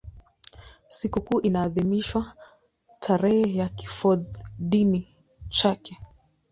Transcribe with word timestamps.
Sikukuu 0.89 1.41
inaadhimishwa 1.41 2.33
tarehe 2.99 3.53
ya 3.57 3.69
kifodini 3.69 5.15
chake. 5.49 5.97